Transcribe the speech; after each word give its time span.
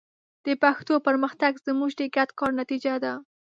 د 0.45 0.47
پښتو 0.63 0.93
پرمختګ 1.07 1.53
زموږ 1.67 1.91
د 1.97 2.01
ګډ 2.15 2.29
کار 2.39 2.51
نتیجه 2.61 2.95
ده. 3.03 3.13